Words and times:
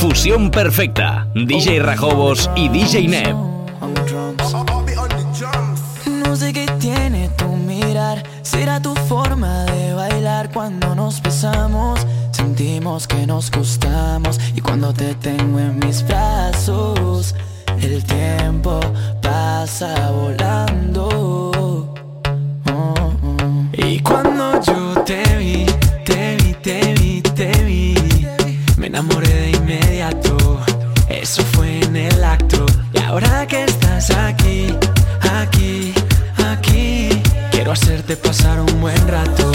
Fusión 0.00 0.50
perfecta. 0.50 1.26
DJ 1.34 1.80
oh. 1.80 1.84
Rajobos 1.84 2.50
y 2.56 2.68
DJ 2.68 3.08
Neb. 3.08 3.36
No 6.06 6.36
sé 6.36 6.52
qué 6.52 6.66
tiene 6.78 7.28
tu 7.30 7.46
mirar. 7.48 8.22
Será 8.42 8.80
tu 8.80 8.94
forma 8.94 9.64
de 9.66 9.94
bailar 9.94 10.50
cuando 10.52 10.94
nos 10.94 11.20
besamos. 11.20 12.00
Sentimos 12.30 13.06
que 13.06 13.26
nos 13.26 13.50
gustamos. 13.50 14.40
Y 14.54 14.60
cuando 14.60 14.92
te 14.92 15.14
tengo 15.14 15.58
en 15.58 15.78
mis 15.78 16.06
brazos, 16.06 17.34
el 17.80 18.04
tiempo 18.04 18.80
pasa 19.20 20.10
volando. 20.10 21.59
enamoré 29.00 29.28
de 29.28 29.50
inmediato. 29.52 30.60
Eso 31.08 31.42
fue 31.52 31.80
en 31.80 31.96
el 31.96 32.22
acto. 32.22 32.66
Y 32.92 32.98
ahora 32.98 33.46
que 33.46 33.64
estás 33.64 34.10
aquí, 34.10 34.74
aquí, 35.40 35.94
aquí, 36.46 37.08
quiero 37.50 37.72
hacerte 37.72 38.16
pasar 38.16 38.60
un 38.60 38.80
buen 38.80 39.08
rato. 39.08 39.50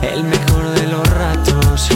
El 0.00 0.24
mejor 0.24 0.70
de 0.70 0.86
los 0.86 1.06
ratos. 1.10 1.90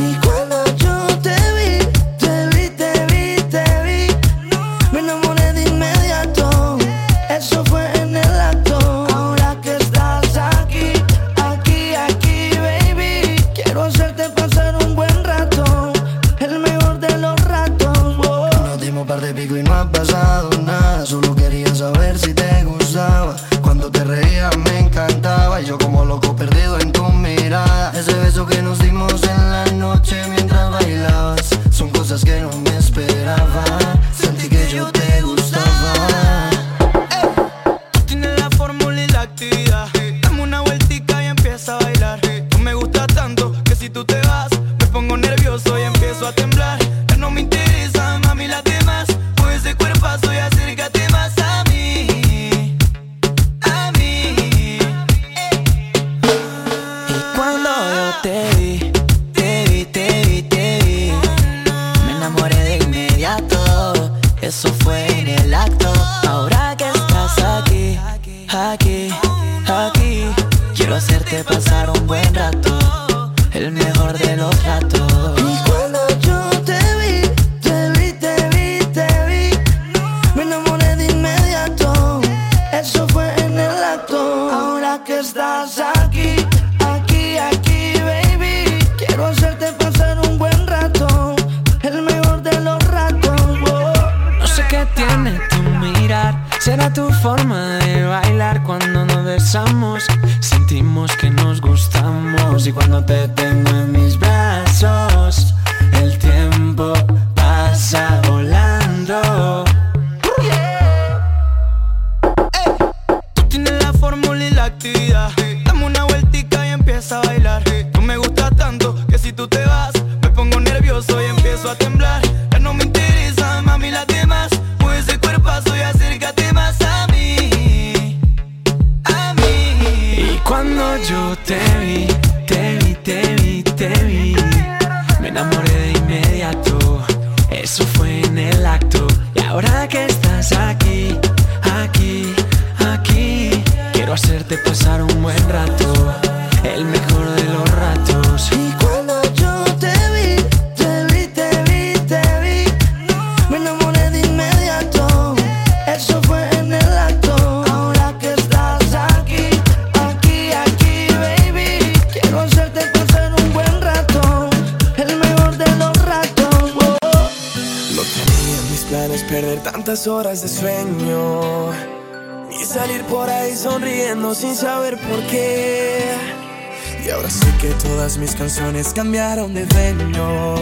cambiaron 178.95 179.53
de 179.53 179.67
dueño. 179.67 180.55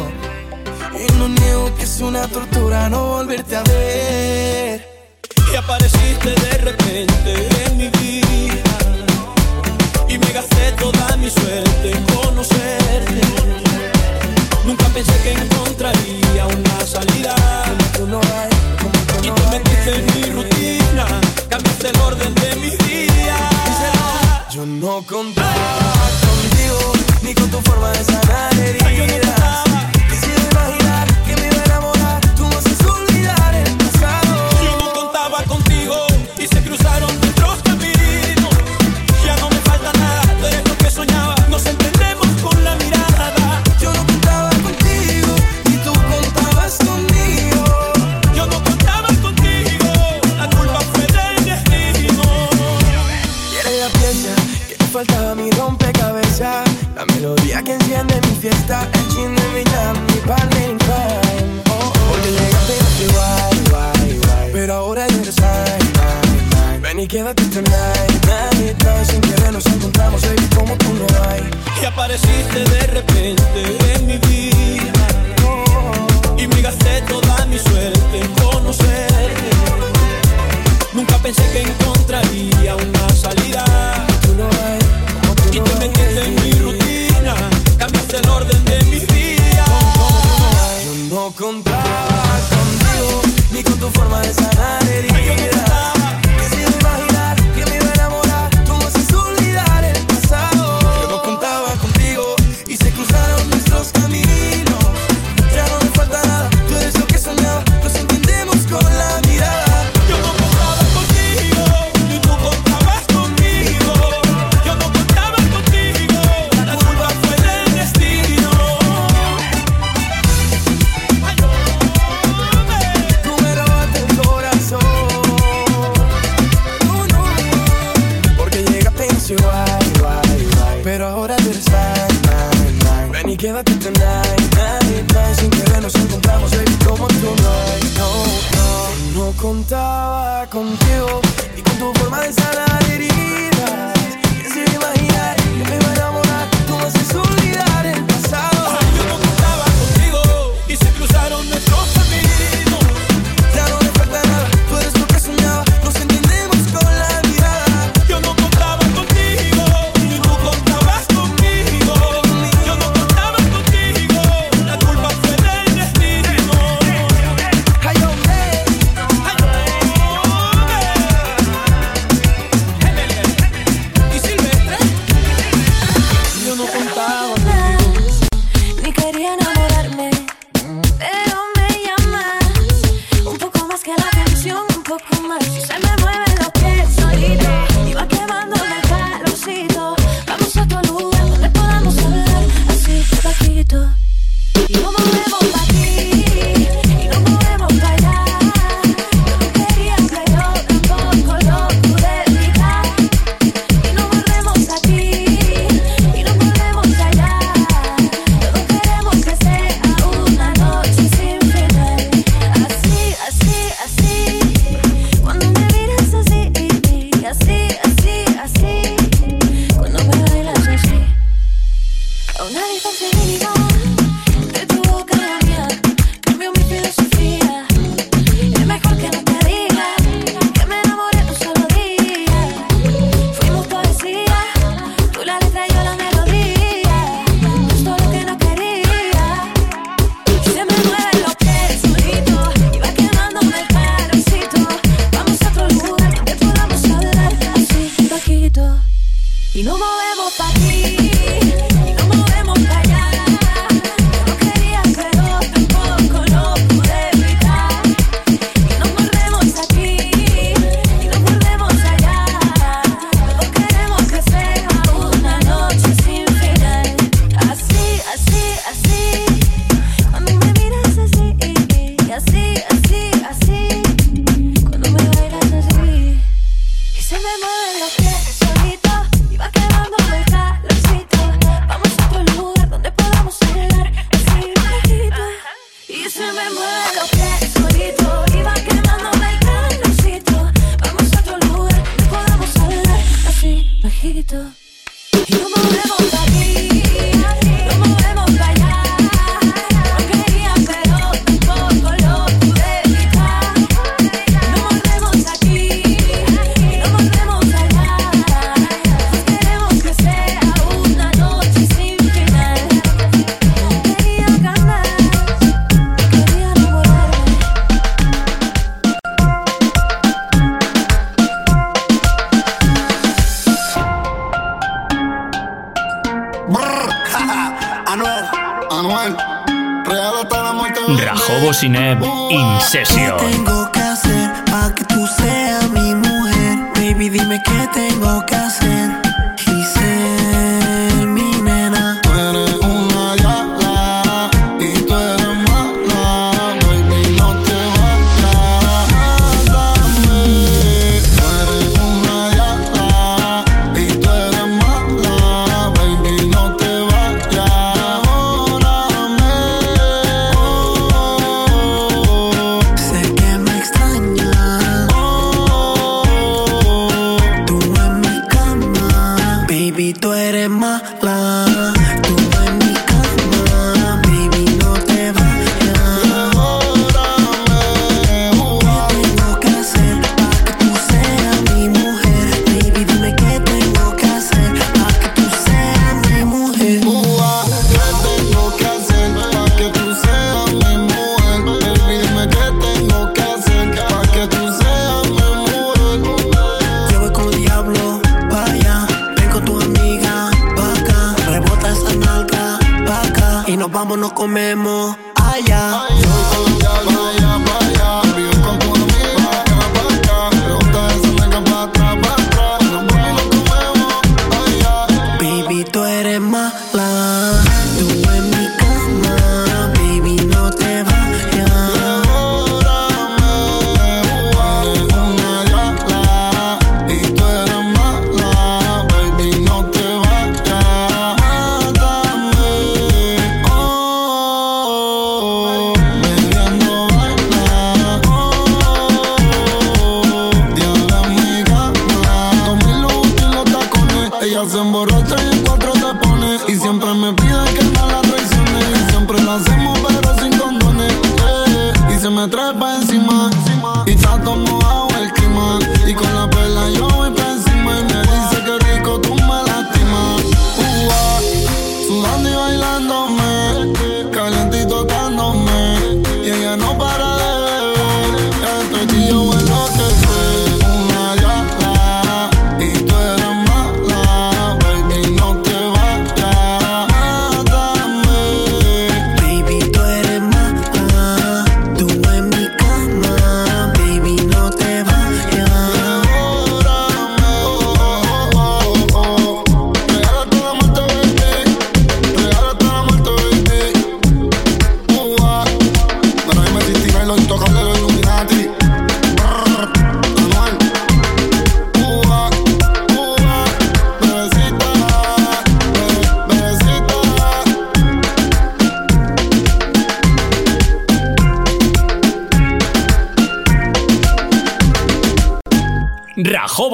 Y 0.94 1.12
no 1.19 1.28
niego 1.28 1.75
que 1.76 1.82
es 1.82 2.00
una 2.00 2.26
tortura 2.28 2.88
no 2.88 3.06
volverte 3.16 3.56
a 3.56 3.62
ver. 3.62 3.72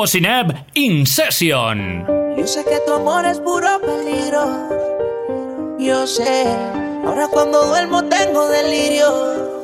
Sineb 0.09 0.55
In 0.73 1.05
Session. 1.05 2.07
Yo 2.35 2.47
sé 2.47 2.65
que 2.65 2.81
tu 2.87 2.95
amor 2.95 3.27
es 3.27 3.41
puro 3.41 3.79
peligro. 3.79 5.77
Yo 5.79 6.07
sé, 6.07 6.47
ahora 7.05 7.29
cuando 7.29 7.67
duermo 7.67 8.03
tengo 8.05 8.49
delirio. 8.49 9.61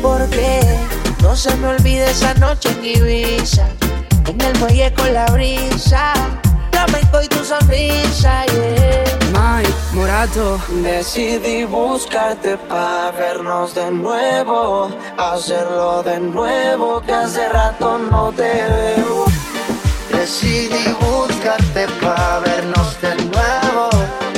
Porque 0.00 0.60
no 1.22 1.34
se 1.34 1.52
me 1.56 1.66
olvide 1.68 2.08
esa 2.08 2.34
noche 2.34 2.68
en 2.68 2.84
Ibiza. 2.84 3.66
En 4.28 4.40
el 4.40 4.56
muelle 4.60 4.94
con 4.94 5.12
la 5.12 5.26
brisa. 5.26 6.12
Flamenco 6.70 7.20
y 7.20 7.26
tu 7.26 7.44
sonrisa, 7.44 8.46
yeah. 8.46 9.08
Morato. 9.92 10.60
Decidí 10.82 11.64
buscarte 11.64 12.56
para 12.68 13.10
vernos 13.10 13.74
de 13.74 13.90
nuevo, 13.90 14.88
hacerlo 15.16 16.04
de 16.04 16.20
nuevo, 16.20 17.00
que 17.00 17.12
hace 17.12 17.48
rato 17.48 17.98
no 17.98 18.30
te 18.30 18.42
veo. 18.42 19.27
Decidí 20.18 20.92
buscarte 21.00 21.86
para 22.00 22.40
vernos 22.40 23.00
de 23.00 23.14
nuevo, 23.26 23.88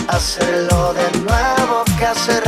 hacerlo 0.09 0.93
de 0.93 1.21
nuevo, 1.21 1.85
que 1.99 2.05
hacer 2.05 2.47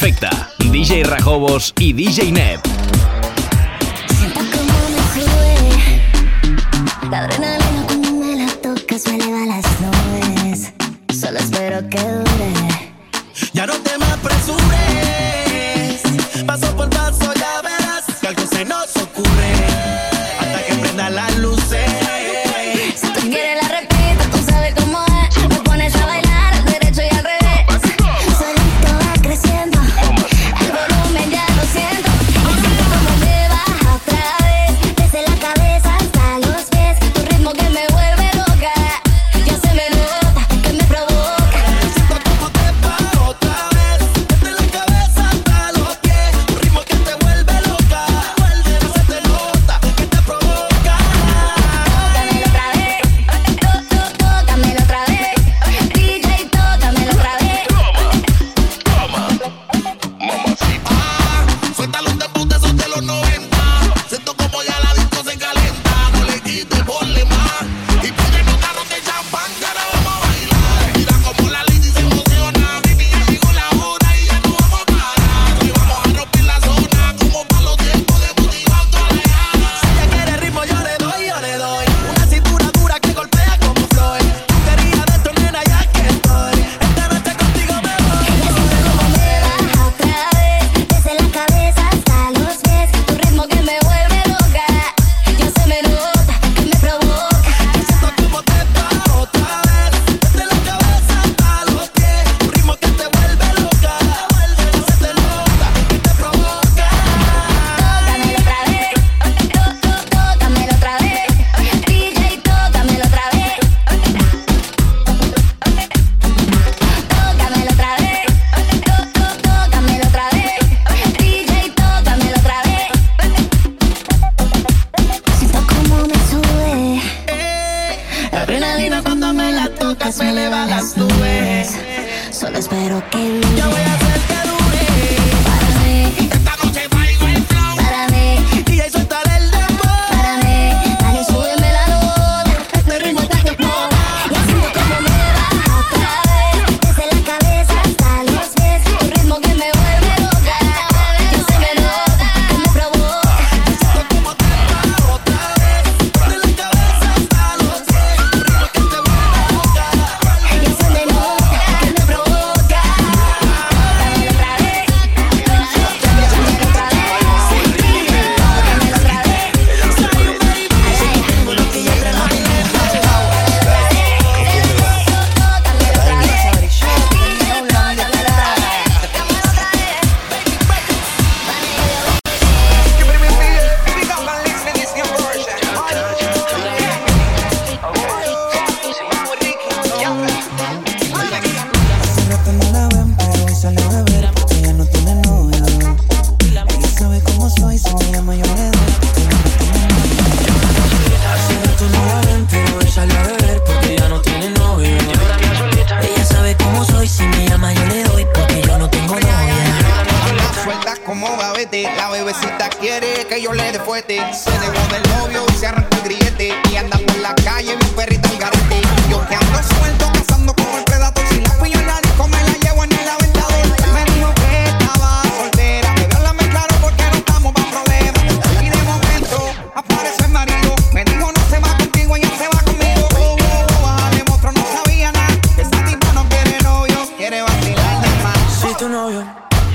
perfecta. 0.00 0.50
DJ 0.72 1.02
Rajobos 1.04 1.74
y 1.78 1.92
DJ 1.92 2.29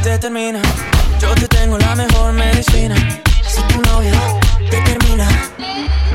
te 0.04 0.18
termina, 0.20 0.62
yo 1.20 1.34
te 1.36 1.48
tengo 1.48 1.78
la 1.78 1.96
mejor 1.96 2.34
medicina. 2.34 2.96
Si 3.48 3.62
tu 3.64 3.82
novio 3.82 4.14
te 4.70 4.82
termina, 4.82 5.28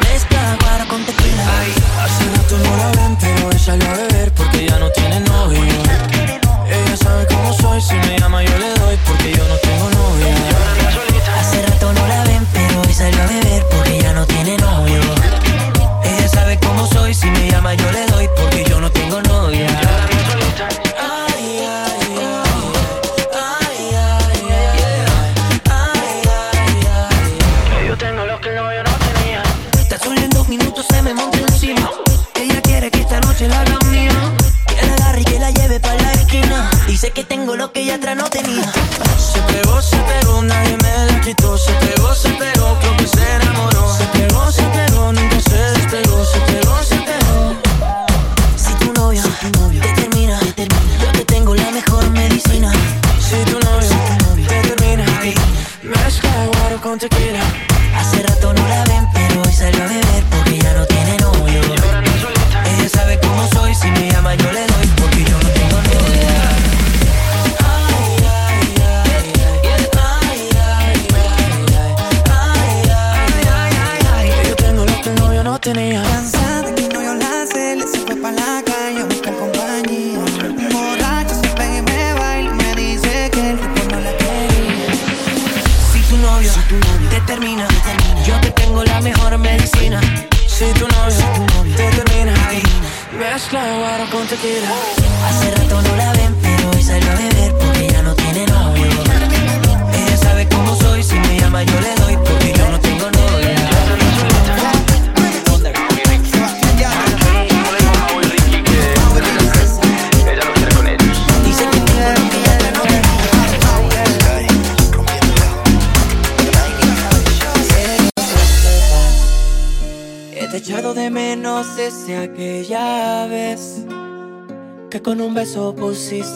mezcla 0.05 0.57
para 0.61 0.87
con 0.87 1.05
tequila. 1.05 1.45
Ay, 1.59 1.73
hace 2.03 2.25
rato 2.37 2.59
no 2.59 2.77
la 2.77 2.91
ven, 2.93 3.17
pero 3.21 3.51
esa 3.51 3.77
la 3.77 4.10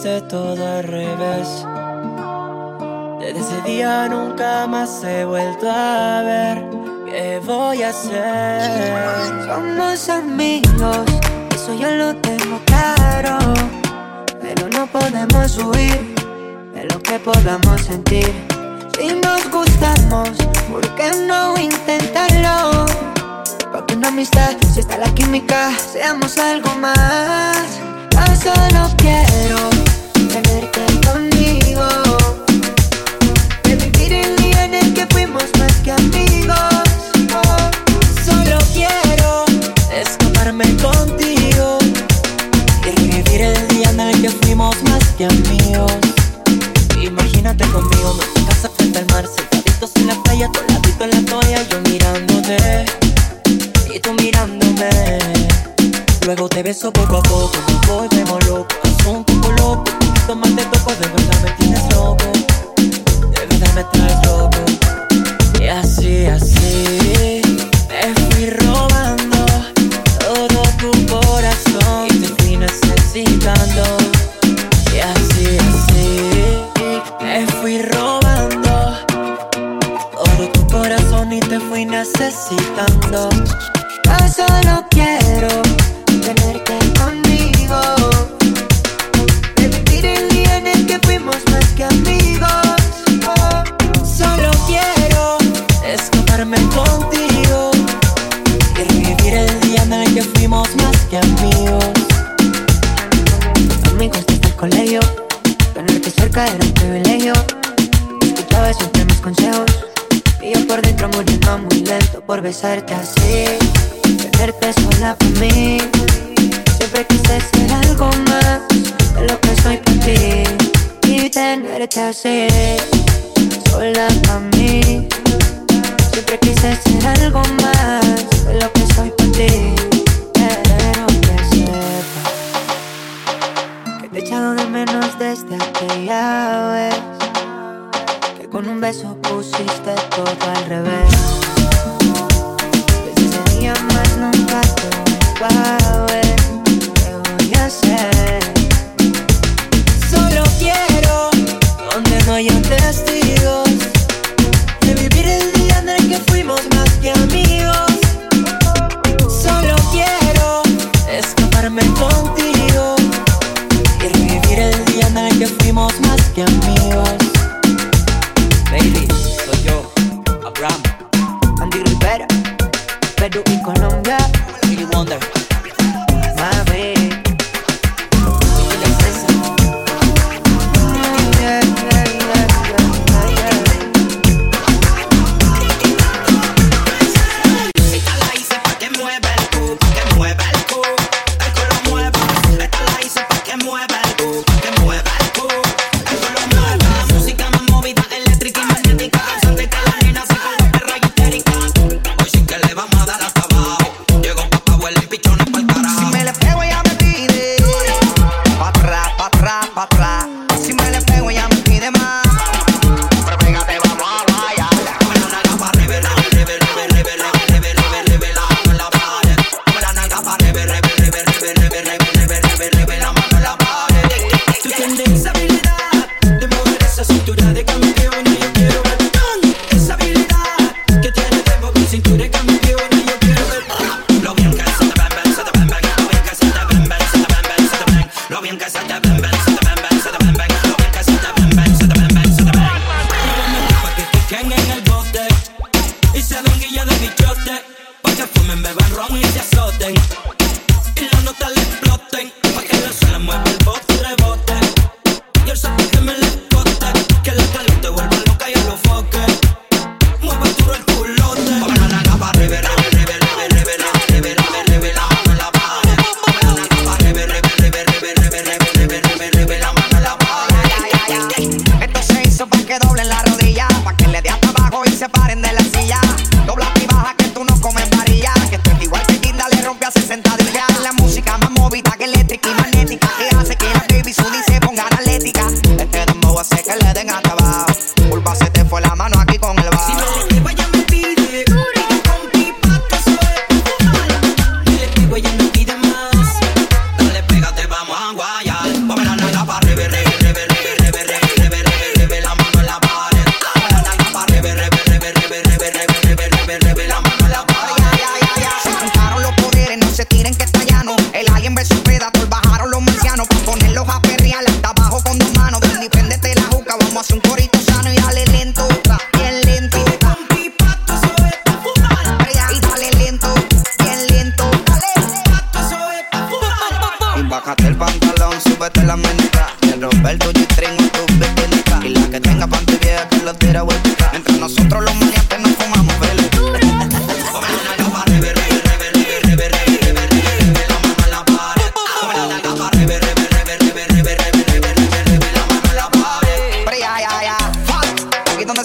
todo 0.04 0.66
al 0.66 0.84
revés. 0.84 1.64
Desde 3.20 3.40
ese 3.40 3.62
día 3.62 4.06
nunca 4.06 4.66
más 4.66 5.02
he 5.02 5.24
vuelto 5.24 5.66
a 5.70 6.20
ver. 6.22 6.62
¿Qué 7.06 7.40
voy 7.42 7.82
a 7.82 7.88
hacer? 7.88 8.92
Somos 9.46 10.08
amigos, 10.10 11.06
eso 11.54 11.72
ya 11.74 11.90
lo 11.92 12.14
tengo 12.16 12.60
claro. 12.66 13.38
Pero 14.42 14.68
no 14.68 14.86
podemos 14.88 15.56
huir 15.56 16.14
de 16.74 16.84
lo 16.84 17.00
que 17.00 17.18
podamos 17.18 17.80
sentir. 17.80 18.30
Si 18.98 19.08
nos 19.08 19.50
gustamos, 19.50 20.28
¿por 20.70 20.86
qué 20.96 21.12
no 21.26 21.56
intentarlo? 21.56 22.84
Porque 23.72 23.94
una 23.96 24.08
amistad, 24.08 24.50
si 24.74 24.80
está 24.80 24.98
la 24.98 25.12
química, 25.14 25.70
seamos 25.78 26.36
algo 26.36 26.74
más. 26.74 27.80
Tan 28.10 28.36
solo 28.36 28.90
quiero 28.98 29.73
tenerte 30.34 30.80
conmigo. 31.06 31.43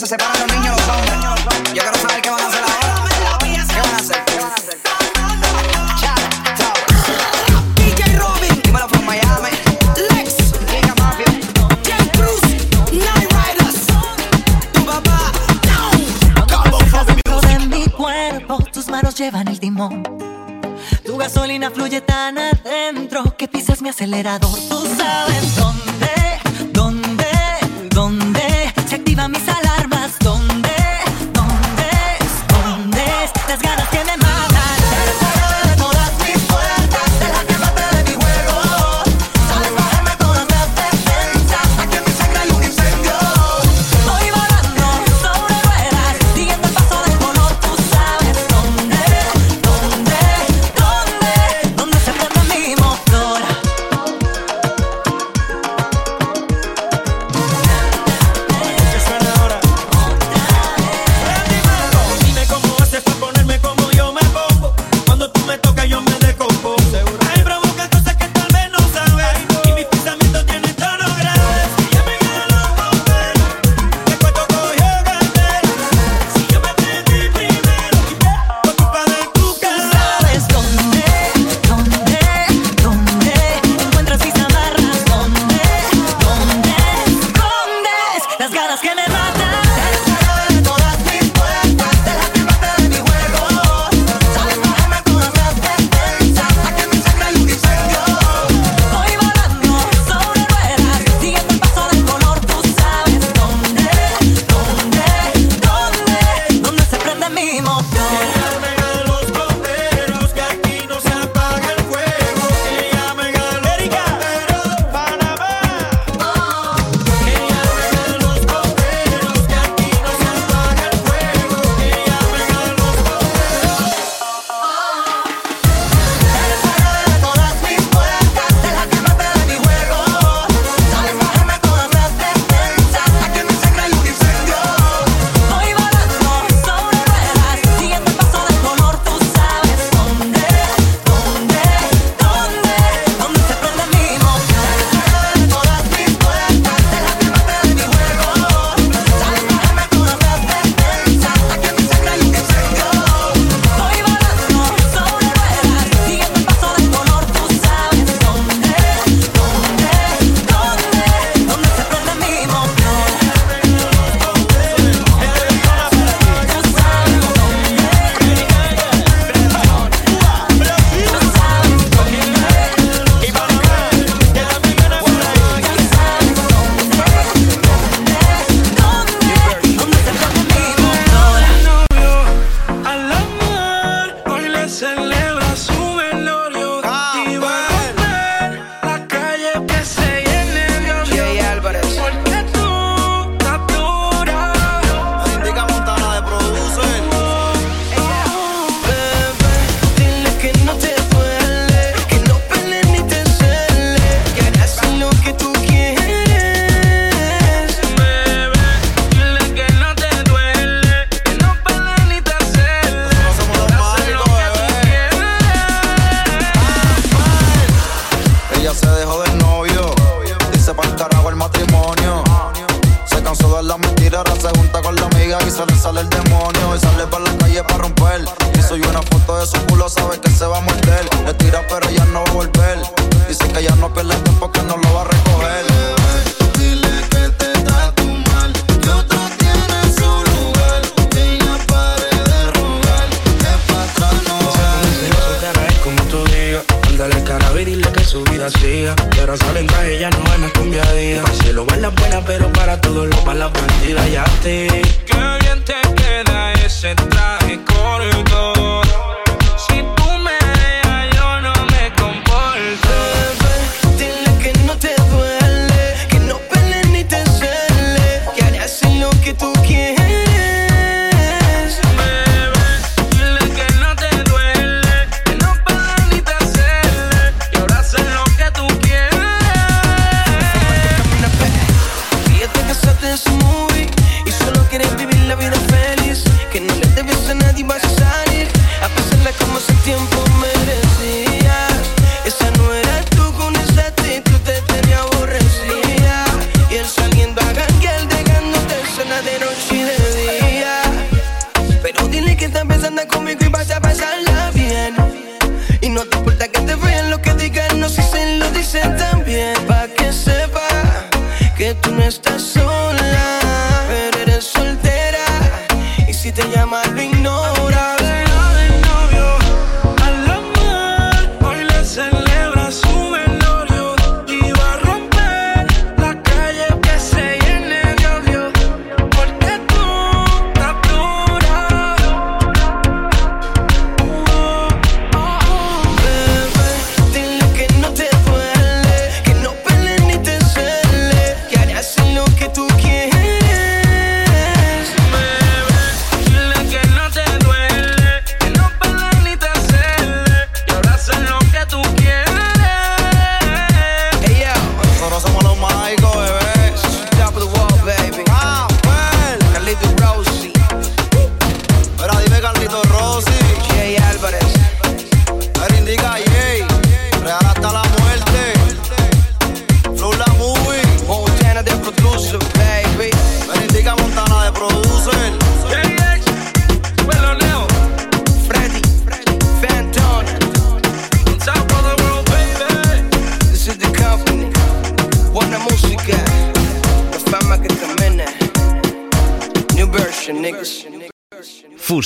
separan 0.10 0.40
los 0.40 0.58
niños 0.58 0.76
los 0.76 0.90
hombres. 0.90 1.74
Yo 1.76 1.84
quiero 1.84 1.98
saber 2.00 2.22
qué 2.22 2.30
van 2.32 2.42
a 2.42 2.48
hacer 2.48 2.64
ahora. 2.64 3.38
¿Qué 3.68 3.80
van 3.80 3.94
a 3.94 3.98
hacer? 3.98 4.26
¿Qué 4.26 4.40
van 4.40 4.52
a 4.52 4.56
hacer? 4.56 4.80
llevan 19.18 19.50
el 19.50 19.60
timón. 19.60 20.04
Tu 21.04 21.18
gasolina 21.18 21.70
fluye 21.72 22.00
tan 22.00 22.38
adentro 22.38 23.36
que 23.36 23.50
pisas 23.50 23.82
mi 23.82 23.90
acelerador. 23.90 24.58
Tú 24.70 24.88
sabes 24.98 25.58
dónde. 25.58 25.89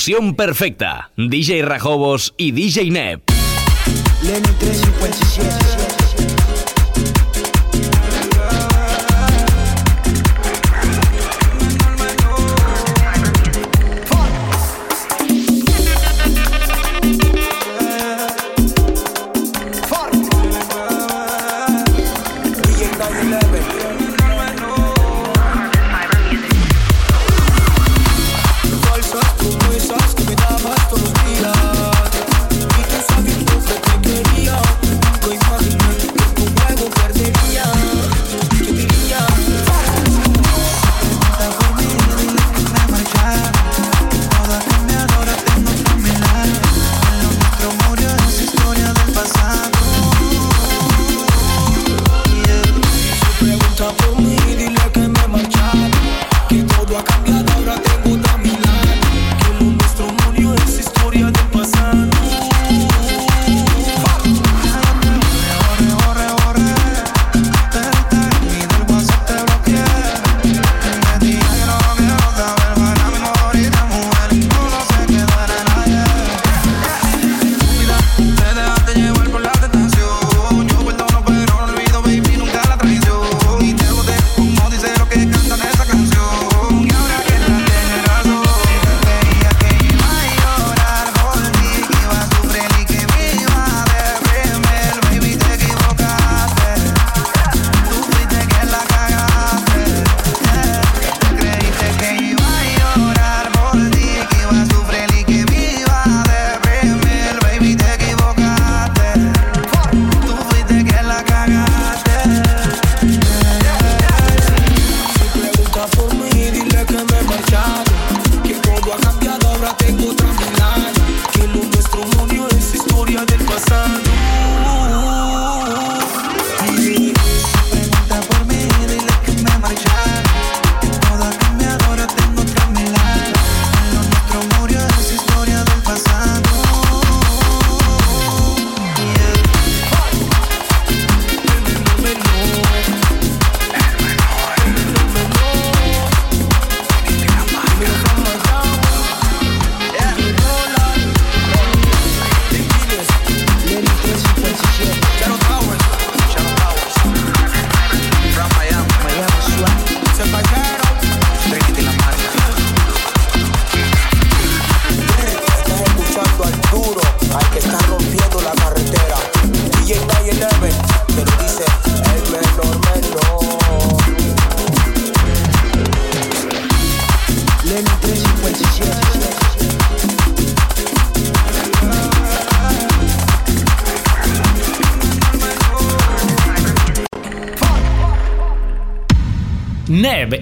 Fusión 0.04 0.34
perfecta. 0.34 1.12
DJ 1.16 1.62
Rajobos 1.62 2.34
y 2.36 2.52
DJ 2.52 2.90
Nep. 2.90 3.22
Lenny 4.22 4.52
357. 4.60 5.63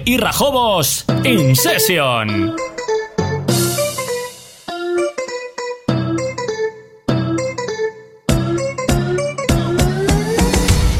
Y 0.05 0.17
Rajobos 0.17 1.05
In 1.23 1.55
Session. 1.55 2.55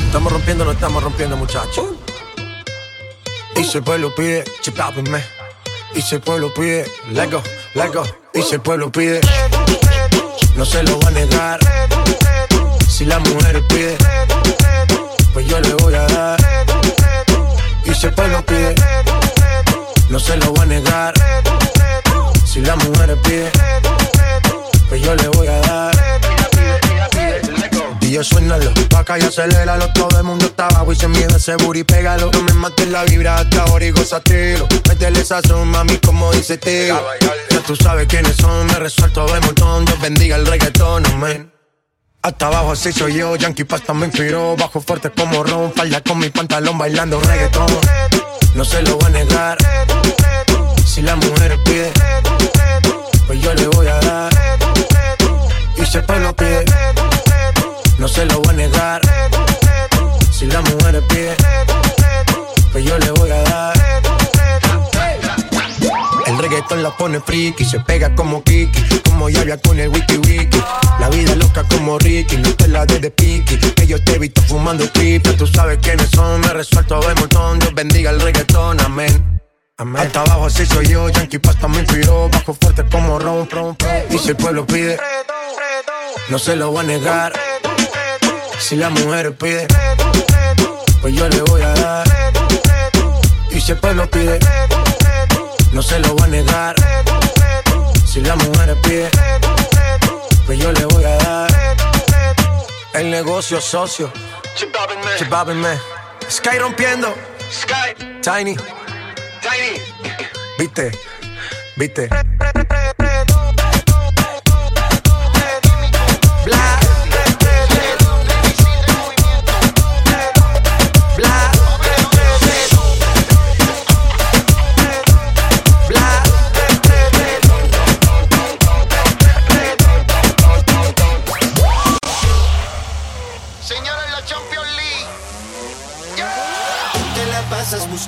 Estamos 0.06 0.32
rompiendo, 0.32 0.66
no 0.66 0.72
estamos 0.72 1.04
rompiendo, 1.04 1.36
muchachos. 1.38 1.86
Y 3.56 3.64
si 3.64 3.78
el 3.78 3.84
pueblo 3.84 4.14
pide, 4.16 4.44
chipápenme. 4.62 5.24
Y 5.96 6.02
si 6.02 6.18
pueblo 6.20 6.54
pide, 6.54 6.86
lego, 7.12 7.42
lego. 7.74 8.04
Y 8.34 8.42
si 8.42 8.56
el 8.56 8.62
pueblo 8.62 8.92
pide, 8.92 9.22
no 10.56 10.66
se 10.66 10.84
lo 10.84 11.00
va 11.00 11.10
a 11.10 11.12
negar. 11.12 11.60
Si 12.88 13.06
la 13.06 13.20
mujer 13.20 13.62
pide, 13.68 13.98
pues 15.34 15.48
yo 15.48 15.60
le 15.60 15.74
voy 15.76 15.96
a 15.96 16.06
dar. 16.08 16.40
Y 17.86 17.94
si 17.94 18.08
el 18.08 18.14
pueblo 18.14 18.44
pide, 18.46 18.76
no 20.14 20.20
se 20.20 20.38
lo 20.38 20.54
va 20.54 20.62
a 20.62 20.66
negar. 20.68 21.14
Si 22.46 22.62
la 22.62 22.76
mujer 22.76 23.18
pide, 23.24 23.52
pues 24.88 25.02
yo 25.02 25.16
le 25.16 25.28
voy 25.30 25.48
a 25.48 25.60
dar. 25.62 25.96
Y 28.00 28.12
yo 28.12 28.24
suénalo, 28.24 28.72
pa' 28.92 29.00
acá 29.00 29.18
y 29.18 29.24
aceléralo. 29.24 29.92
Todo 29.94 30.20
el 30.20 30.24
mundo 30.24 30.46
está 30.46 30.68
abajo 30.68 30.92
y 30.94 30.96
se 30.96 31.08
mide 31.08 31.36
ese 31.36 31.56
booty, 31.56 31.84
pégalo. 31.84 32.30
No 32.32 32.44
me 32.44 32.54
mates 32.54 32.88
la 32.90 33.04
vibra 33.06 33.38
hasta 33.38 33.64
ahora 33.64 33.86
y 33.86 33.92
gózatelo 33.92 34.68
Métele 34.88 35.26
sazón, 35.26 35.70
mami, 35.70 35.98
como 35.98 36.32
dice 36.32 36.60
Teo. 36.60 37.04
Ya 37.50 37.60
tú 37.62 37.76
sabes 37.76 38.06
quiénes 38.06 38.36
son, 38.36 38.68
me 38.68 38.76
resuelto 38.76 39.26
de 39.26 39.40
montón. 39.40 39.86
Dios 39.86 40.00
bendiga 40.00 40.36
el 40.36 40.46
reggaetón, 40.46 41.08
amén. 41.08 41.52
Hasta 42.22 42.46
abajo 42.46 42.74
así 42.74 42.94
soy 42.94 43.16
yo, 43.16 43.36
Yankee 43.36 43.66
Pasta 43.66 43.94
me 43.94 44.06
inspiró 44.06 44.56
Bajo 44.56 44.80
fuerte 44.80 45.10
como 45.12 45.44
Ron, 45.44 45.74
falda 45.74 46.00
con 46.00 46.20
mi 46.20 46.30
pantalón 46.30 46.78
bailando 46.78 47.20
reggaetón 47.20 47.68
No 48.56 48.64
se 48.64 48.82
lo 48.84 48.98
voy 48.98 49.08
a 49.08 49.10
negar 49.10 49.58
Si 50.86 51.02
la 51.02 51.16
mujer 51.16 51.60
pide 51.64 51.92
Pues 53.28 53.42
yo 53.42 53.54
le 53.54 53.68
voy 53.68 53.88
a 53.88 54.00
dar 54.00 54.34
Y 55.78 55.86
si 55.86 55.98
el 55.98 56.04
pueblo 56.06 56.36
pide 56.36 56.66
no 58.04 58.10
se 58.10 58.26
lo 58.26 58.42
voy 58.42 58.50
a 58.50 58.58
negar. 58.58 59.02
Si 60.30 60.46
la 60.48 60.60
mujer 60.62 61.02
pide, 61.08 61.38
pues 62.74 62.84
yo 62.84 62.98
le 62.98 63.12
voy 63.12 63.32
a 63.32 63.42
dar 63.44 63.73
reggaetón 66.54 66.84
la 66.84 66.92
pone 66.96 67.20
friki. 67.20 67.66
Se 67.66 67.80
pega 67.80 68.14
como 68.16 68.44
Kiki, 68.44 69.02
como 69.04 69.30
Yavia 69.30 69.58
con 69.58 69.80
el 69.80 69.90
wiki 69.90 70.18
wiki. 70.18 70.62
La 71.00 71.10
vida 71.10 71.36
loca 71.36 71.64
como 71.64 71.98
Ricky, 71.98 72.38
no 72.38 72.54
te 72.56 72.68
la 72.68 72.86
des 72.86 73.02
de 73.02 73.12
piqui. 73.12 73.58
Que 73.58 73.88
yo 73.88 74.04
te 74.04 74.16
he 74.16 74.20
visto 74.20 74.42
fumando 74.44 74.86
pipa, 74.92 75.32
tú 75.34 75.48
sabes 75.48 75.80
quiénes 75.82 76.10
son. 76.10 76.42
Me 76.42 76.50
resuelto 76.50 76.96
a 76.96 77.00
ver 77.08 77.18
montón, 77.20 77.60
Dios 77.60 77.74
bendiga 77.74 78.12
el 78.12 78.22
reggaetón, 78.22 78.80
amén. 78.82 79.42
Amén. 79.78 80.04
Hasta 80.04 80.22
abajo 80.22 80.46
así 80.46 80.66
soy 80.66 80.88
yo, 80.88 81.10
Yankee 81.10 81.40
Pasta 81.40 81.68
me 81.68 81.80
inspiró, 81.80 82.30
bajo 82.30 82.54
fuerte 82.54 82.86
como 82.92 83.18
Ron, 83.18 83.50
Ron, 83.50 83.76
Y 84.12 84.20
si 84.20 84.30
el 84.30 84.36
pueblo 84.36 84.68
pide, 84.68 85.00
no 86.30 86.38
se 86.38 86.56
lo 86.56 86.72
voy 86.72 86.84
a 86.84 86.88
negar. 86.88 87.34
Si 88.60 88.76
la 88.76 88.90
mujer 88.92 89.36
pide, 89.36 89.68
pues 91.02 91.16
yo 91.16 91.28
le 91.28 91.42
voy 91.42 91.62
a 91.64 91.74
dar. 91.74 92.08
Y 93.50 93.60
si 93.60 93.72
el 93.72 93.80
pueblo 93.80 94.10
pide, 94.10 94.40
no 95.74 95.82
se 95.82 96.00
lo 96.00 96.16
voy 96.16 96.24
a 96.24 96.28
negar. 96.28 96.76
Si 98.06 98.22
la 98.22 98.36
mujer 98.36 98.78
pide, 98.84 99.10
pues 100.46 100.60
yo 100.60 100.72
le 100.72 100.86
voy 100.86 101.04
a 101.04 101.18
dar. 101.18 101.52
El 102.94 103.10
negocio 103.10 103.60
socio, 103.60 104.12
chipábenme. 105.18 105.78
Sky 106.30 106.60
rompiendo, 106.60 107.14
Sky, 107.52 108.22
Tiny, 108.22 108.56
Tiny, 109.42 109.82
viste, 110.58 110.92
viste. 111.76 112.10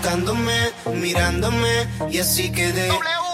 buscándome, 0.05 0.71
mirándome 0.93 1.87
y 2.11 2.19
así 2.19 2.51
quedé 2.51 2.89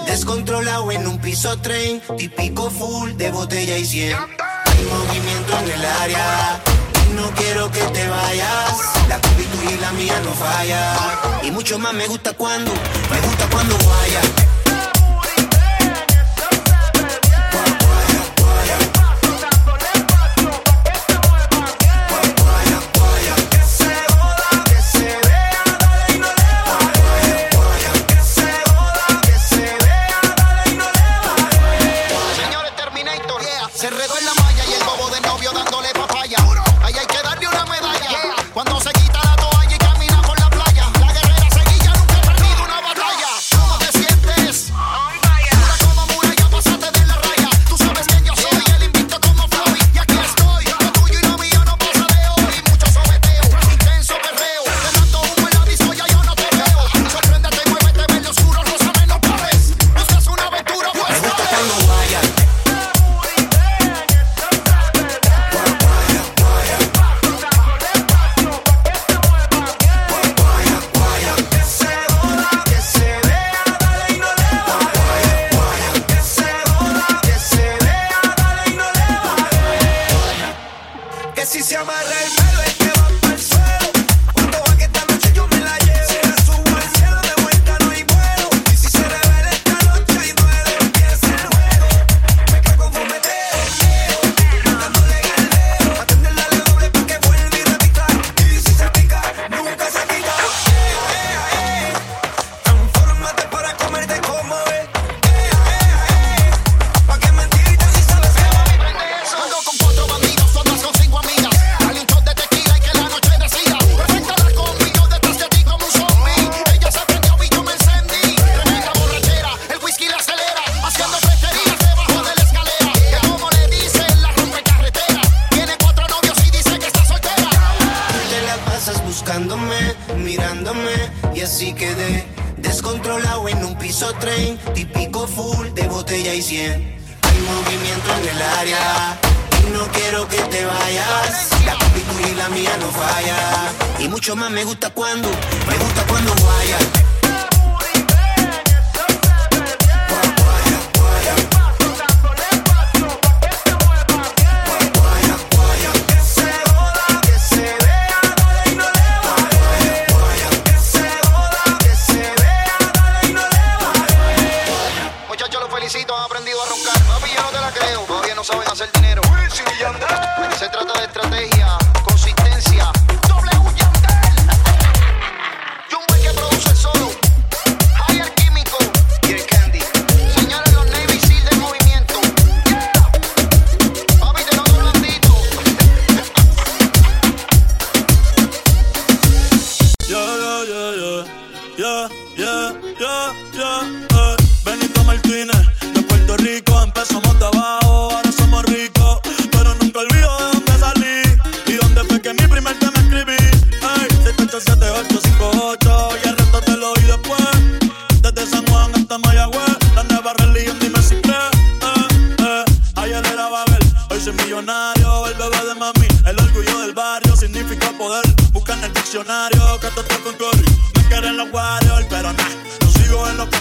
descontrolado 0.07 0.89
en 0.93 1.05
un 1.05 1.19
piso 1.19 1.57
tren, 1.57 2.01
típico 2.17 2.69
full 2.69 3.11
de 3.13 3.29
botella 3.29 3.77
y 3.77 3.83
cien. 3.83 4.15
Hay 4.15 4.85
movimiento 4.85 5.59
en 5.59 5.71
el 5.71 5.85
área, 5.85 6.61
y 7.09 7.13
no 7.13 7.29
quiero 7.31 7.69
que 7.71 7.81
te 7.81 8.07
vayas. 8.07 8.77
La 9.09 9.19
combi 9.19 9.43
y 9.43 9.77
la 9.79 9.91
mía 9.91 10.17
no 10.23 10.31
falla 10.31 10.95
y 11.43 11.51
mucho 11.51 11.77
más 11.77 11.93
me 11.93 12.07
gusta 12.07 12.31
cuando, 12.33 12.71
me 12.71 13.19
gusta 13.19 13.49
cuando 13.49 13.75
vaya. 13.77 14.50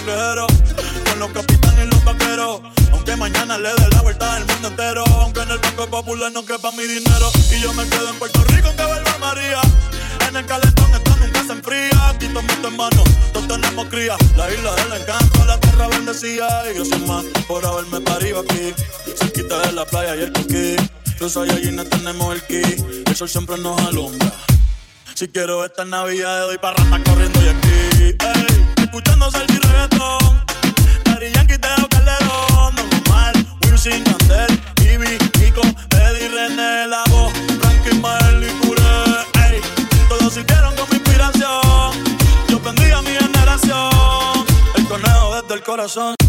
con 0.06 1.18
los 1.18 1.30
capitanes 1.30 1.86
y 1.86 1.90
los 1.90 2.04
vaqueros. 2.04 2.60
Aunque 2.92 3.16
mañana 3.16 3.58
le 3.58 3.68
dé 3.68 3.88
la 3.92 4.02
vuelta 4.02 4.34
al 4.34 4.46
mundo 4.46 4.68
entero, 4.68 5.04
aunque 5.20 5.40
en 5.40 5.50
el 5.50 5.58
Banco 5.58 5.86
Popular 5.88 6.32
no 6.32 6.44
quepa 6.44 6.70
mi 6.72 6.84
dinero. 6.84 7.30
Y 7.50 7.60
yo 7.60 7.72
me 7.74 7.86
quedo 7.88 8.08
en 8.08 8.18
Puerto 8.18 8.42
Rico 8.44 8.68
que 8.76 8.84
vuelva 8.84 9.18
María. 9.18 9.60
En 10.28 10.36
el 10.36 10.46
calentón 10.46 10.90
esto 10.92 11.16
nunca 11.20 11.44
se 11.44 11.52
enfría. 11.52 12.08
Aquí 12.08 12.26
tomito 12.28 12.68
en 12.68 12.76
mano, 12.76 13.04
todos 13.32 13.48
tenemos 13.48 13.86
cría. 13.88 14.16
La 14.36 14.50
isla 14.50 14.74
del 14.74 15.00
encanto, 15.00 15.44
la 15.44 15.60
tierra 15.60 15.88
bendecida. 15.88 16.72
Y 16.72 16.78
yo 16.78 16.84
soy 16.84 17.00
más 17.00 17.24
por 17.46 17.64
haberme 17.66 18.00
parido 18.00 18.40
aquí. 18.40 18.74
Cerquita 19.16 19.58
de 19.60 19.72
la 19.72 19.84
playa 19.84 20.16
y 20.16 20.22
el 20.22 20.32
coquí. 20.32 20.76
Los 21.20 21.36
no 21.36 21.84
tenemos 21.84 22.34
el 22.34 22.42
ki. 22.44 22.62
El 23.06 23.16
sol 23.16 23.28
siempre 23.28 23.58
nos 23.58 23.78
alumbra. 23.82 24.32
Si 25.14 25.28
quiero 25.28 25.64
esta 25.66 25.84
Navidad, 25.84 26.40
le 26.40 26.46
doy 26.46 26.58
parranda 26.58 27.02
corriendo 27.04 27.40
y 27.42 27.48
aquí 27.48 28.69
escuchando 28.90 29.30
salsa 29.30 29.54
y 29.54 29.58
reggaetón. 29.58 30.44
Dari 31.04 31.32
Yankee, 31.32 31.58
Teo 31.58 31.88
Calderón, 31.88 32.74
Don 32.74 32.90
Omar, 33.06 33.34
Wilson, 33.62 34.04
Yandel, 34.04 34.60
Ivy, 34.82 35.18
Kiko, 35.38 35.62
Eddie, 35.90 36.28
René, 36.28 36.88
La 36.88 37.04
Voz, 37.10 37.32
Frankie, 37.60 37.94
Mael 38.00 38.42
y 38.42 38.66
Curé. 38.66 38.82
Ey, 39.46 39.60
todos 40.08 40.34
sirvieron 40.34 40.74
con 40.74 40.88
mi 40.90 40.96
inspiración. 40.96 41.92
Yo 42.48 42.60
bendiga 42.60 42.98
a 42.98 43.02
mi 43.02 43.10
generación. 43.10 44.46
El 44.74 44.88
conejo 44.88 45.40
desde 45.40 45.54
el 45.54 45.62
corazón. 45.62 46.19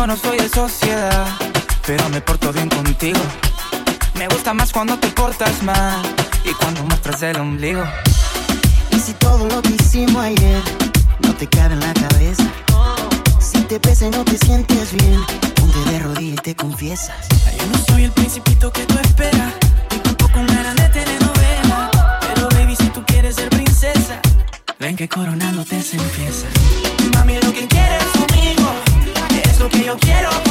yo 0.00 0.06
no 0.06 0.16
soy 0.16 0.38
de 0.38 0.48
sociedad, 0.48 1.26
pero 1.86 2.08
me 2.08 2.22
porto 2.22 2.50
bien 2.54 2.70
contigo. 2.70 3.20
Me 4.14 4.28
gusta 4.28 4.54
más 4.54 4.72
cuando 4.72 4.98
te 4.98 5.08
portas 5.08 5.62
mal 5.62 6.00
y 6.42 6.54
cuando 6.54 6.82
muestras 6.84 7.22
el 7.22 7.36
ombligo. 7.38 7.84
Y 8.92 8.98
si 8.98 9.12
todo 9.12 9.46
lo 9.46 9.60
que 9.60 9.76
hicimos 9.78 10.24
ayer 10.24 10.62
no 11.18 11.34
te 11.34 11.46
cabe 11.46 11.74
en 11.74 11.80
la 11.80 11.92
cabeza, 11.92 12.44
si 13.40 13.60
te 13.60 13.78
pesa 13.78 14.06
y 14.06 14.10
no 14.10 14.24
te 14.24 14.38
sientes 14.38 14.94
bien, 14.94 15.20
ponte 15.56 15.90
de 15.90 15.98
rodillas 15.98 16.38
y 16.38 16.42
te 16.44 16.56
confiesas. 16.56 17.28
Yo 17.58 17.66
no 17.66 17.78
soy 17.86 18.04
el 18.04 18.12
principito 18.12 18.72
que 18.72 18.86
tú 18.86 18.98
esperas, 19.00 19.52
y 19.94 19.98
tampoco 19.98 20.40
una 20.40 20.62
gran 20.62 20.76
de 20.76 20.88
telenovela. 20.88 21.90
Pero 22.22 22.48
baby, 22.48 22.74
si 22.74 22.86
tú 22.86 23.04
quieres 23.04 23.36
ser 23.36 23.50
princesa, 23.50 24.18
ven 24.78 24.96
que 24.96 25.06
coronándote 25.10 25.82
se 25.82 25.98
empieza. 25.98 26.46
Mami, 27.12 27.34
lo 27.34 27.52
que 27.52 27.68
quieres. 27.68 27.99
Lo 29.60 29.68
que 29.68 29.84
yo 29.84 29.94
quiero. 29.98 30.49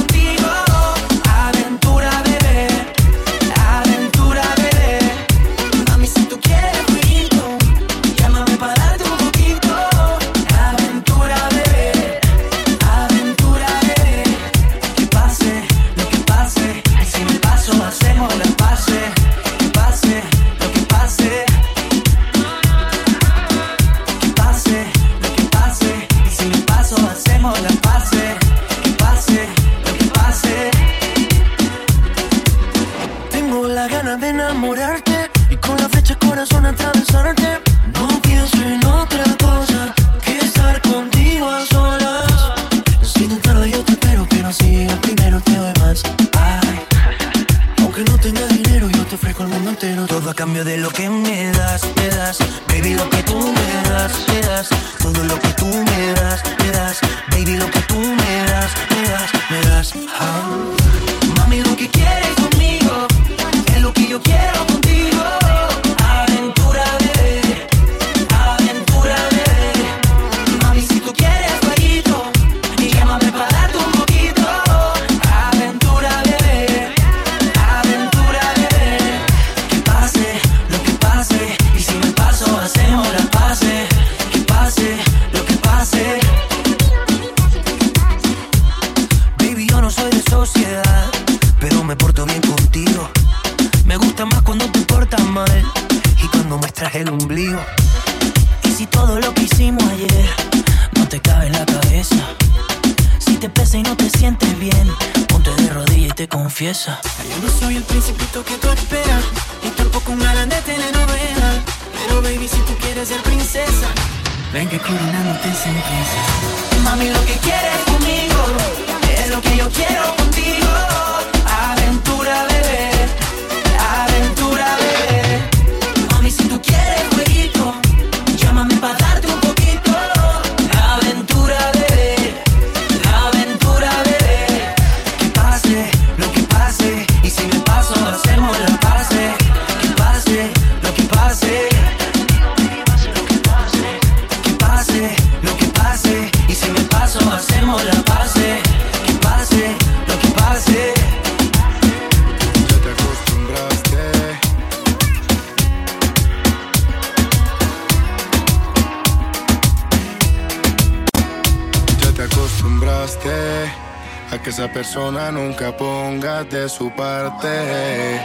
Persona 164.92 165.32
nunca 165.32 165.78
ponga 165.78 166.44
de 166.44 166.68
su 166.68 166.90
parte. 166.90 168.20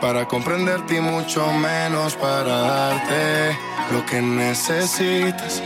Para 0.00 0.26
comprenderte 0.26 0.96
y 0.96 1.00
mucho 1.00 1.46
menos 1.52 2.16
para 2.16 2.58
darte 2.62 3.56
lo 3.92 4.04
que 4.04 4.20
necesitas. 4.20 5.62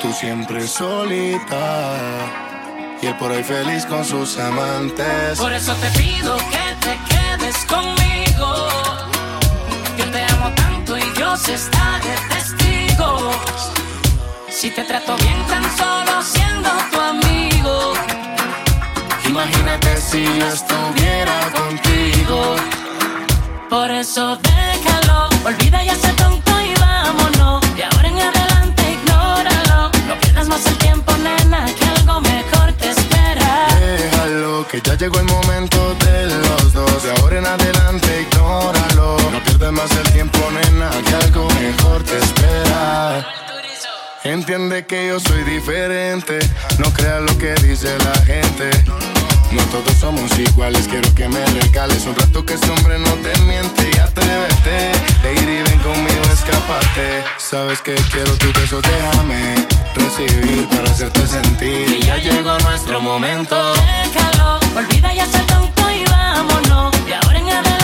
Tú 0.00 0.12
siempre 0.12 0.68
solita. 0.68 1.96
Y 3.02 3.06
él 3.06 3.16
por 3.16 3.32
ahí 3.32 3.42
feliz 3.42 3.84
con 3.86 4.04
sus 4.04 4.38
amantes. 4.38 5.40
Por 5.40 5.52
eso 5.52 5.74
te 5.74 5.90
pido 5.98 6.36
que 6.36 6.66
te 6.86 6.96
quedes 7.10 7.56
conmigo. 7.64 8.68
Yo 9.98 10.04
te 10.08 10.24
amo 10.34 10.54
tanto 10.54 10.96
y 10.96 11.10
Dios 11.16 11.48
está 11.48 11.98
de 11.98 12.34
testigo. 12.34 13.32
Si 14.48 14.70
te 14.70 14.84
trato 14.84 15.16
bien 15.16 15.46
tan 15.48 15.64
solo 15.76 16.22
siendo. 16.22 16.93
Imagínate 19.34 19.96
si 19.96 20.22
yo 20.22 20.46
estuviera 20.46 21.50
contigo. 21.50 22.54
Por 23.68 23.90
eso 23.90 24.36
déjalo, 24.36 25.28
olvida 25.44 25.82
ya 25.82 25.94
ese 25.94 26.12
tonto 26.12 26.52
y 26.60 26.72
vámonos. 26.78 27.60
De 27.74 27.82
ahora 27.82 28.08
en 28.10 28.20
adelante 28.20 28.82
ignóralo. 28.92 29.90
No 30.06 30.20
pierdas 30.20 30.46
más 30.46 30.64
el 30.66 30.78
tiempo, 30.78 31.12
nena, 31.16 31.66
que 31.66 31.84
algo 31.84 32.20
mejor 32.20 32.72
te 32.74 32.90
espera. 32.90 33.66
Déjalo, 33.80 34.68
que 34.68 34.80
ya 34.80 34.94
llegó 34.94 35.18
el 35.18 35.26
momento 35.26 35.96
de 35.96 36.26
los 36.26 36.72
dos. 36.72 37.02
De 37.02 37.10
ahora 37.18 37.38
en 37.38 37.46
adelante, 37.46 38.28
ignóralo. 38.30 39.16
No 39.32 39.40
pierdas 39.42 39.72
más 39.72 39.90
el 39.96 40.12
tiempo, 40.12 40.38
nena, 40.52 40.90
que 41.08 41.14
algo 41.26 41.48
mejor 41.60 42.04
te 42.04 42.18
espera. 42.18 43.26
Entiende 44.22 44.86
que 44.86 45.08
yo 45.08 45.18
soy 45.18 45.42
diferente. 45.42 46.38
No 46.78 46.88
creas 46.92 47.20
lo 47.20 47.36
que 47.36 47.52
dice 47.54 47.98
la 47.98 48.14
gente. 48.24 49.13
No 49.52 49.62
todos 49.64 49.96
somos 49.98 50.36
iguales, 50.38 50.88
quiero 50.88 51.14
que 51.14 51.28
me 51.28 51.44
regales 51.46 52.06
un 52.06 52.16
rato 52.16 52.44
que 52.44 52.54
ese 52.54 52.70
hombre 52.70 52.98
no 52.98 53.10
te 53.14 53.38
miente 53.42 53.90
y 53.94 53.98
atrévete. 53.98 54.92
Lady, 55.22 55.62
ven 55.62 55.78
conmigo, 55.80 56.22
escapate. 56.32 57.24
Sabes 57.38 57.80
que 57.80 57.94
quiero 58.12 58.36
tu 58.38 58.52
beso, 58.58 58.80
déjame 58.80 59.54
recibir 59.94 60.68
para 60.68 60.90
hacerte 60.90 61.26
sentir. 61.26 61.88
Y 61.88 62.02
ya 62.02 62.16
llegó 62.16 62.58
nuestro 62.60 63.00
momento. 63.00 63.56
Déjalo, 63.74 64.58
olvida 64.76 65.12
ya 65.14 65.24
ese 65.24 65.40
tonto 65.40 65.90
y 65.90 66.04
vámonos. 66.10 66.92
De 67.06 67.14
ahora 67.14 67.38
en. 67.38 67.83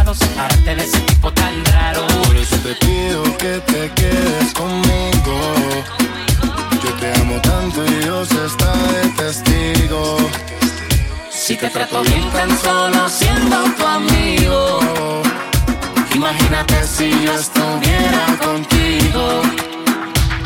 separarte 0.13 0.75
de 0.75 0.83
ese 0.83 0.99
tipo 1.01 1.31
tan 1.31 1.63
raro. 1.65 2.05
Por 2.25 2.35
eso 2.35 2.55
te 2.57 2.75
pido 2.75 3.23
que 3.37 3.59
te 3.71 3.89
quedes 3.91 4.53
conmigo. 4.53 5.35
Yo 6.83 6.93
te 6.99 7.21
amo 7.21 7.39
tanto 7.41 7.85
y 7.85 7.93
Dios 8.03 8.29
está 8.31 8.73
de 8.73 9.09
testigo. 9.09 10.17
Si 11.29 11.55
te 11.55 11.69
trato 11.69 12.01
bien 12.03 12.29
tan 12.31 12.49
solo 12.59 13.09
siendo 13.09 13.57
tu 13.77 13.85
amigo. 13.85 15.21
Imagínate 16.15 16.87
si 16.87 17.09
yo 17.23 17.33
estuviera 17.33 18.25
contigo. 18.43 19.41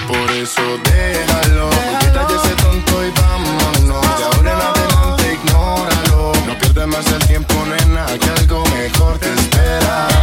Por 0.07 0.32
eso 0.32 0.61
déjalo, 0.84 1.70
quita 1.99 2.28
ese 2.36 2.55
tonto 2.63 3.05
y 3.05 3.11
vámonos. 3.11 4.18
De 4.18 4.24
ahora 4.24 4.51
en 4.51 4.61
adelante 4.61 5.34
ignóralo. 5.34 6.32
No 6.47 6.57
pierdas 6.59 6.88
más 6.88 7.07
el 7.07 7.28
tiempo, 7.28 7.53
nena, 7.66 8.05
que 8.20 8.30
algo 8.41 8.63
mejor 8.78 9.18
te 9.18 9.45
espera. 9.66 10.14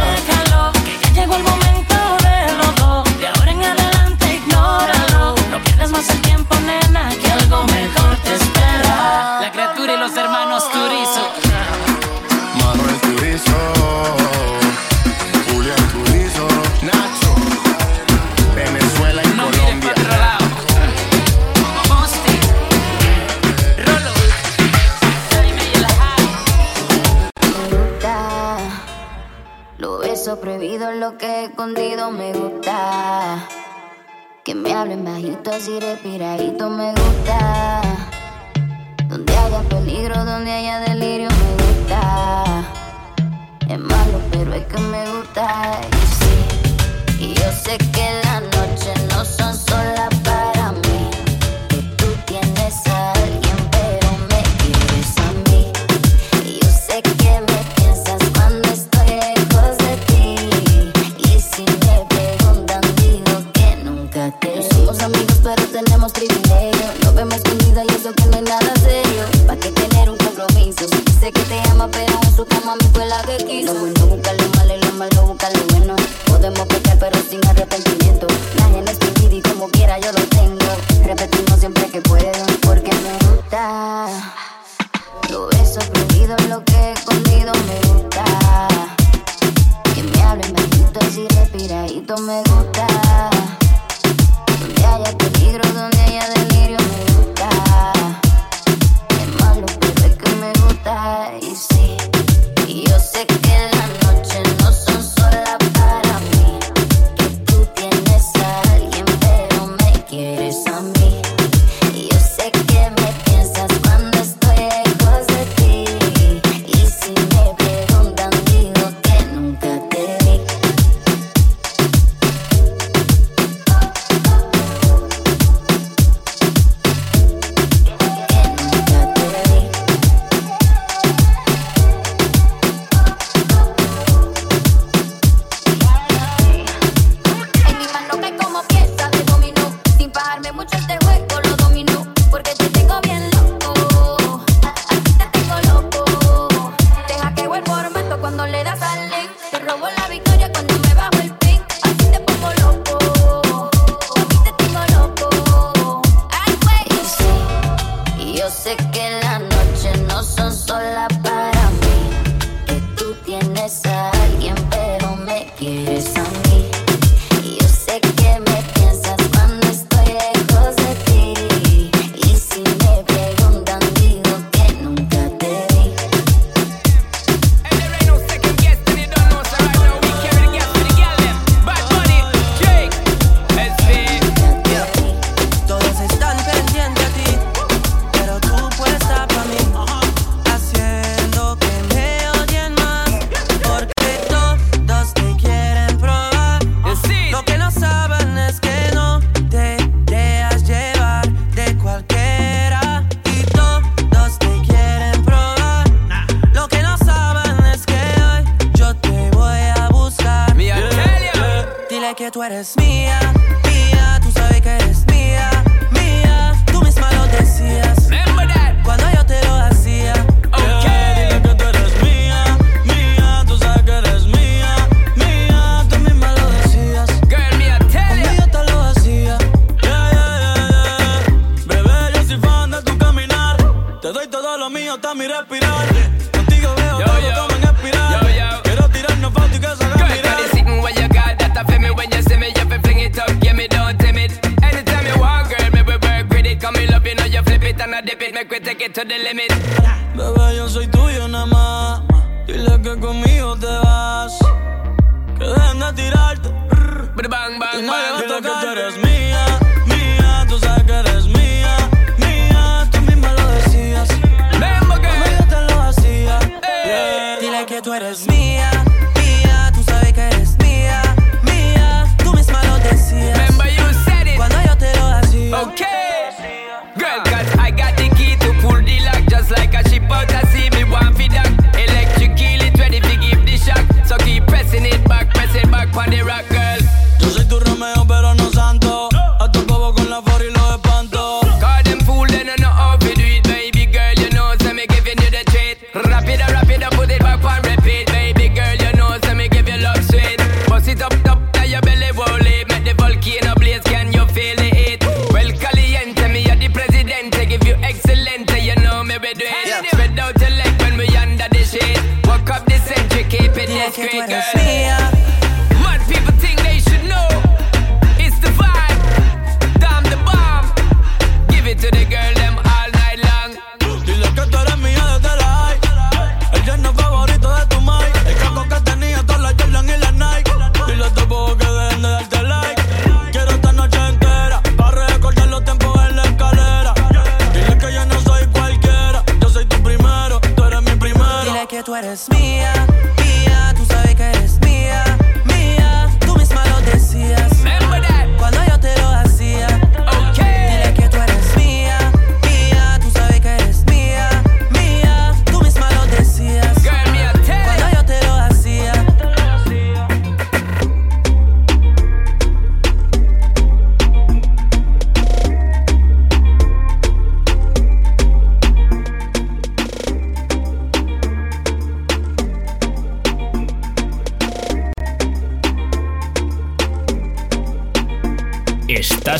Escondido 31.63 32.11
me 32.11 32.33
gusta. 32.33 33.47
Que 34.43 34.53
me 34.53 34.73
hablen 34.73 35.05
bajito, 35.05 35.49
así 35.49 35.79
respiradito 35.79 36.69
me 36.69 36.91
gusta. 36.91 37.81
Donde 39.07 39.37
haya 39.37 39.61
peligro, 39.69 40.25
donde 40.25 40.51
haya 40.51 40.79
delirio 40.81 41.29
me 41.29 41.63
gusta. 41.63 42.43
Es 43.69 43.79
malo, 43.79 44.19
pero 44.31 44.53
es 44.53 44.65
que 44.65 44.77
me 44.77 45.09
gusta. 45.09 45.79
Y 45.89 46.05
sí, 46.19 47.25
y 47.25 47.33
yo 47.33 47.49
sé 47.53 47.77
que 47.77 48.21
las 48.25 48.41
noches 48.41 48.95
no 49.09 49.12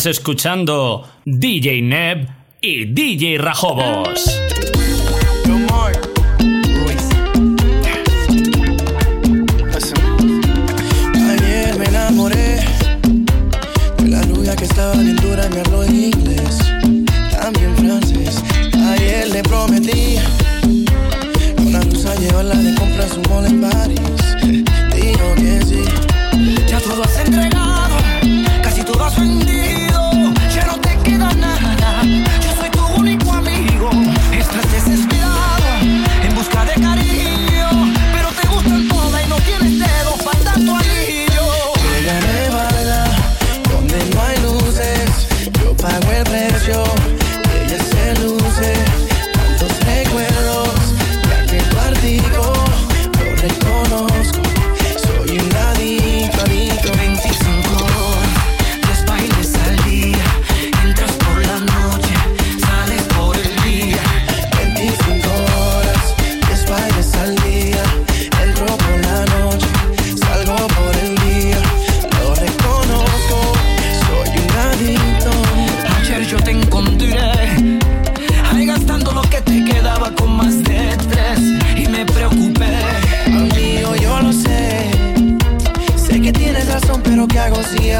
Escuchando 0.05 1.07
DJ 1.25 1.81
Neb 1.81 2.27
y 2.61 2.85
DJ 2.85 3.38
Rajobos. 3.38 4.43
hacía 87.75 87.99